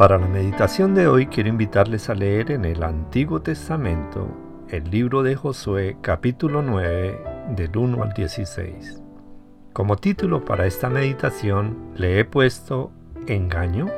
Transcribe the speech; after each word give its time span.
Para 0.00 0.16
la 0.16 0.28
meditación 0.28 0.94
de 0.94 1.08
hoy 1.08 1.26
quiero 1.26 1.50
invitarles 1.50 2.08
a 2.08 2.14
leer 2.14 2.52
en 2.52 2.64
el 2.64 2.82
Antiguo 2.84 3.42
Testamento 3.42 4.28
el 4.70 4.90
libro 4.90 5.22
de 5.22 5.36
Josué 5.36 5.98
capítulo 6.00 6.62
9 6.62 7.22
del 7.54 7.76
1 7.76 8.02
al 8.02 8.14
16. 8.14 9.02
Como 9.74 9.96
título 9.96 10.42
para 10.42 10.64
esta 10.64 10.88
meditación 10.88 11.92
le 11.96 12.18
he 12.18 12.24
puesto 12.24 12.92
Engaño. 13.26 13.88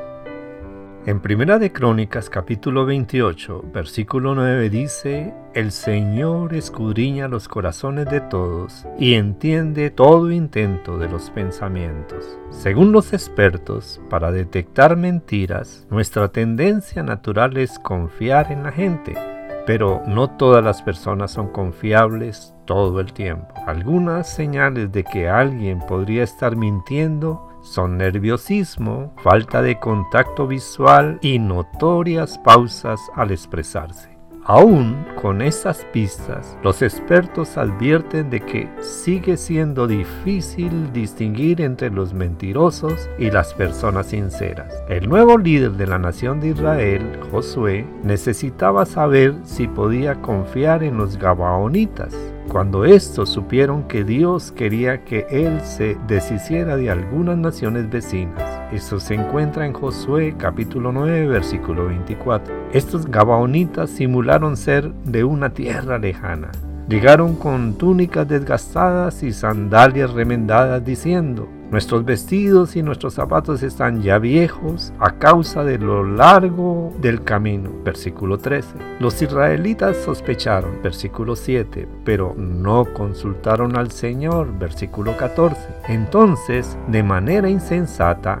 En 1.05 1.19
Primera 1.19 1.59
de 1.59 1.73
Crónicas 1.73 2.29
capítulo 2.29 2.85
28 2.85 3.65
versículo 3.73 4.35
9 4.35 4.69
dice, 4.69 5.33
El 5.53 5.73
Señor 5.73 6.53
escudriña 6.53 7.27
los 7.27 7.49
corazones 7.49 8.05
de 8.05 8.21
todos 8.21 8.85
y 8.97 9.15
entiende 9.15 9.89
todo 9.89 10.31
intento 10.31 10.97
de 10.97 11.09
los 11.09 11.29
pensamientos. 11.29 12.37
Según 12.51 12.93
los 12.93 13.11
expertos, 13.11 13.99
para 14.09 14.31
detectar 14.31 14.95
mentiras, 14.95 15.85
nuestra 15.89 16.29
tendencia 16.29 17.03
natural 17.03 17.57
es 17.57 17.77
confiar 17.79 18.49
en 18.53 18.63
la 18.63 18.71
gente 18.71 19.17
pero 19.65 20.01
no 20.05 20.29
todas 20.29 20.63
las 20.63 20.81
personas 20.81 21.31
son 21.31 21.47
confiables 21.47 22.53
todo 22.65 22.99
el 22.99 23.13
tiempo. 23.13 23.53
Algunas 23.65 24.29
señales 24.29 24.91
de 24.91 25.03
que 25.03 25.29
alguien 25.29 25.79
podría 25.79 26.23
estar 26.23 26.55
mintiendo 26.55 27.52
son 27.63 27.97
nerviosismo, 27.97 29.13
falta 29.23 29.61
de 29.61 29.79
contacto 29.79 30.45
visual 30.45 31.17
y 31.21 31.39
notorias 31.39 32.37
pausas 32.37 32.99
al 33.15 33.31
expresarse. 33.31 34.13
Aún 34.45 35.05
con 35.21 35.41
estas 35.41 35.85
pistas, 35.93 36.57
los 36.63 36.81
expertos 36.81 37.57
advierten 37.57 38.29
de 38.29 38.41
que 38.41 38.69
sigue 38.81 39.37
siendo 39.37 39.87
difícil 39.87 40.91
distinguir 40.91 41.61
entre 41.61 41.89
los 41.89 42.13
mentirosos 42.13 43.09
y 43.17 43.31
las 43.31 43.53
personas 43.53 44.07
sinceras. 44.07 44.83
El 44.89 45.07
nuevo 45.07 45.37
líder 45.37 45.71
de 45.71 45.87
la 45.87 45.97
nación 45.97 46.41
de 46.41 46.49
Israel, 46.49 47.21
Josué, 47.31 47.87
necesitaba 48.03 48.85
saber 48.85 49.33
si 49.43 49.69
podía 49.69 50.21
confiar 50.21 50.83
en 50.83 50.97
los 50.97 51.15
Gabaonitas 51.17 52.32
cuando 52.53 52.85
estos 52.85 53.29
supieron 53.29 53.87
que 53.87 54.03
Dios 54.03 54.51
quería 54.51 55.03
que 55.03 55.25
él 55.31 55.59
se 55.61 55.97
deshiciera 56.07 56.77
de 56.77 56.91
algunas 56.91 57.35
naciones 57.35 57.89
vecinas. 57.89 58.43
Esto 58.71 58.99
se 58.99 59.15
encuentra 59.15 59.65
en 59.65 59.73
Josué 59.73 60.35
capítulo 60.37 60.91
9 60.91 61.25
versículo 61.29 61.87
24. 61.87 62.53
Estos 62.71 63.07
gabaonitas 63.07 63.89
simularon 63.89 64.55
ser 64.55 64.93
de 65.03 65.23
una 65.23 65.49
tierra 65.49 65.97
lejana. 65.97 66.51
Llegaron 66.87 67.35
con 67.35 67.73
túnicas 67.73 68.27
desgastadas 68.27 69.23
y 69.23 69.33
sandalias 69.33 70.11
remendadas 70.11 70.85
diciendo, 70.85 71.49
Nuestros 71.73 72.05
vestidos 72.05 72.75
y 72.75 72.83
nuestros 72.83 73.15
zapatos 73.15 73.63
están 73.63 74.03
ya 74.03 74.19
viejos 74.19 74.93
a 74.99 75.17
causa 75.17 75.63
de 75.63 75.79
lo 75.79 76.03
largo 76.03 76.93
del 77.01 77.23
camino. 77.23 77.71
Versículo 77.83 78.37
13. 78.37 78.75
Los 78.99 79.19
israelitas 79.23 79.97
sospecharon. 79.97 80.83
Versículo 80.83 81.35
7. 81.35 81.87
Pero 82.05 82.35
no 82.37 82.85
consultaron 82.93 83.75
al 83.75 83.89
Señor. 83.89 84.55
Versículo 84.59 85.17
14. 85.17 85.59
Entonces, 85.87 86.77
de 86.89 87.01
manera 87.01 87.49
insensata, 87.49 88.39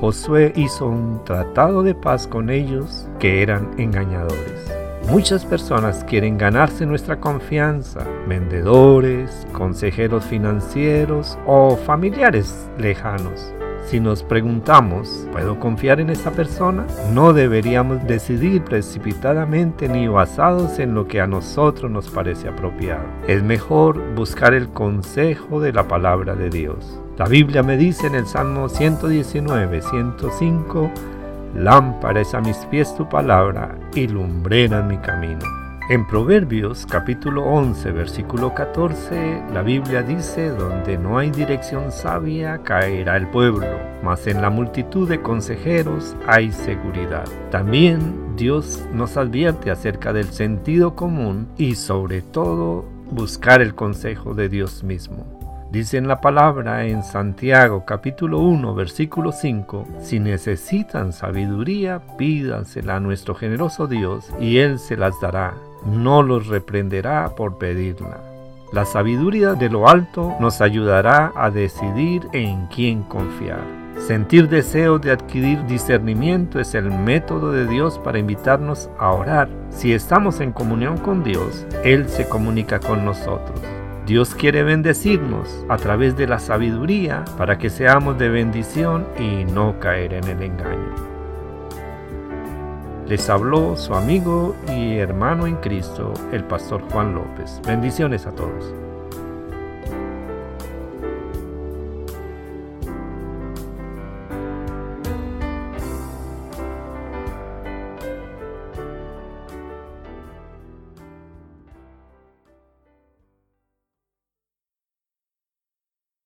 Josué 0.00 0.52
hizo 0.56 0.88
un 0.88 1.22
tratado 1.22 1.84
de 1.84 1.94
paz 1.94 2.26
con 2.26 2.50
ellos 2.50 3.06
que 3.20 3.42
eran 3.42 3.70
engañadores. 3.78 4.81
Muchas 5.08 5.44
personas 5.44 6.04
quieren 6.04 6.38
ganarse 6.38 6.86
nuestra 6.86 7.20
confianza, 7.20 8.06
vendedores, 8.28 9.46
consejeros 9.52 10.24
financieros 10.24 11.38
o 11.46 11.76
familiares 11.76 12.70
lejanos. 12.78 13.52
Si 13.84 14.00
nos 14.00 14.22
preguntamos, 14.22 15.26
¿puedo 15.32 15.58
confiar 15.58 16.00
en 16.00 16.08
esta 16.08 16.30
persona? 16.30 16.86
No 17.12 17.32
deberíamos 17.32 18.06
decidir 18.06 18.62
precipitadamente 18.62 19.88
ni 19.88 20.06
basados 20.06 20.78
en 20.78 20.94
lo 20.94 21.08
que 21.08 21.20
a 21.20 21.26
nosotros 21.26 21.90
nos 21.90 22.08
parece 22.08 22.48
apropiado. 22.48 23.04
Es 23.26 23.42
mejor 23.42 24.14
buscar 24.14 24.54
el 24.54 24.68
consejo 24.68 25.60
de 25.60 25.72
la 25.72 25.88
palabra 25.88 26.36
de 26.36 26.48
Dios. 26.48 27.00
La 27.18 27.26
Biblia 27.26 27.62
me 27.62 27.76
dice 27.76 28.06
en 28.06 28.14
el 28.14 28.26
Salmo 28.26 28.68
119, 28.68 29.82
105, 29.82 30.90
Lámpara 31.54 32.22
es 32.22 32.32
a 32.34 32.40
mis 32.40 32.56
pies 32.66 32.94
tu 32.96 33.06
palabra 33.08 33.76
y 33.94 34.08
lumbrera 34.08 34.82
mi 34.82 34.96
camino. 34.96 35.44
En 35.90 36.06
Proverbios 36.06 36.86
capítulo 36.86 37.44
11 37.44 37.92
versículo 37.92 38.54
14 38.54 39.42
la 39.52 39.60
Biblia 39.60 40.02
dice, 40.02 40.48
donde 40.48 40.96
no 40.96 41.18
hay 41.18 41.30
dirección 41.30 41.92
sabia 41.92 42.62
caerá 42.62 43.18
el 43.18 43.28
pueblo, 43.28 43.66
mas 44.02 44.26
en 44.28 44.40
la 44.40 44.48
multitud 44.48 45.06
de 45.06 45.20
consejeros 45.20 46.16
hay 46.26 46.52
seguridad. 46.52 47.28
También 47.50 48.34
Dios 48.36 48.86
nos 48.94 49.18
advierte 49.18 49.70
acerca 49.70 50.14
del 50.14 50.32
sentido 50.32 50.96
común 50.96 51.48
y 51.58 51.74
sobre 51.74 52.22
todo 52.22 52.86
buscar 53.10 53.60
el 53.60 53.74
consejo 53.74 54.32
de 54.32 54.48
Dios 54.48 54.82
mismo. 54.82 55.41
Dice 55.72 56.02
la 56.02 56.20
palabra 56.20 56.84
en 56.84 57.02
Santiago 57.02 57.86
capítulo 57.86 58.40
1 58.40 58.74
versículo 58.74 59.32
5, 59.32 59.86
si 60.02 60.20
necesitan 60.20 61.14
sabiduría, 61.14 62.02
pídansela 62.18 62.96
a 62.96 63.00
nuestro 63.00 63.34
generoso 63.34 63.86
Dios 63.86 64.30
y 64.38 64.58
Él 64.58 64.78
se 64.78 64.98
las 64.98 65.18
dará, 65.22 65.54
no 65.86 66.22
los 66.22 66.48
reprenderá 66.48 67.30
por 67.34 67.56
pedirla. 67.56 68.18
La 68.70 68.84
sabiduría 68.84 69.54
de 69.54 69.70
lo 69.70 69.88
alto 69.88 70.36
nos 70.40 70.60
ayudará 70.60 71.32
a 71.34 71.48
decidir 71.48 72.28
en 72.34 72.66
quién 72.66 73.02
confiar. 73.04 73.62
Sentir 73.96 74.50
deseo 74.50 74.98
de 74.98 75.12
adquirir 75.12 75.64
discernimiento 75.64 76.60
es 76.60 76.74
el 76.74 76.90
método 76.90 77.50
de 77.50 77.66
Dios 77.66 77.98
para 77.98 78.18
invitarnos 78.18 78.90
a 78.98 79.10
orar. 79.12 79.48
Si 79.70 79.94
estamos 79.94 80.40
en 80.40 80.52
comunión 80.52 80.98
con 80.98 81.24
Dios, 81.24 81.64
Él 81.82 82.10
se 82.10 82.28
comunica 82.28 82.78
con 82.78 83.06
nosotros. 83.06 83.58
Dios 84.12 84.34
quiere 84.34 84.62
bendecirnos 84.62 85.64
a 85.70 85.78
través 85.78 86.18
de 86.18 86.26
la 86.26 86.38
sabiduría 86.38 87.24
para 87.38 87.56
que 87.56 87.70
seamos 87.70 88.18
de 88.18 88.28
bendición 88.28 89.06
y 89.18 89.46
no 89.46 89.80
caer 89.80 90.12
en 90.12 90.24
el 90.24 90.42
engaño. 90.42 90.94
Les 93.06 93.30
habló 93.30 93.74
su 93.74 93.94
amigo 93.94 94.54
y 94.68 94.98
hermano 94.98 95.46
en 95.46 95.56
Cristo, 95.56 96.12
el 96.30 96.44
pastor 96.44 96.82
Juan 96.90 97.14
López. 97.14 97.62
Bendiciones 97.66 98.26
a 98.26 98.32
todos. 98.32 98.74